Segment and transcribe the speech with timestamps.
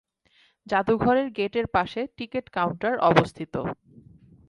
[0.67, 3.53] জাদুঘরের গেটের পাশে টিকেট কাউন্টার অবস্থিত।